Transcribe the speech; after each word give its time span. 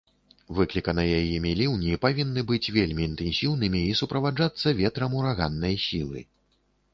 Выкліканыя 0.59 1.17
імі 1.33 1.51
ліўні 1.59 1.99
павінны 2.05 2.43
быць 2.51 2.71
вельмі 2.77 3.05
інтэнсіўнымі 3.09 3.83
і 3.91 3.93
суправаджацца 4.01 4.75
ветрам 4.81 5.11
ураганнай 5.21 5.79
сілы. 5.85 6.19